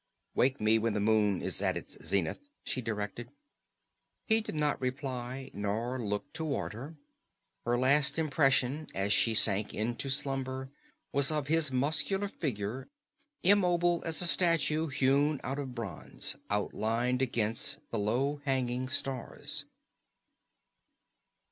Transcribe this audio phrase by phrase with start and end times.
[0.33, 3.29] "Wake me when the moon is at its zenith," she directed.
[4.25, 6.95] He did not reply nor look toward her.
[7.65, 10.71] Her last impression, as she sank into slumber,
[11.13, 12.89] was of his muscular figure,
[13.43, 19.65] immobile as a statue hewn out of bronze, outlined against the low hanging stars.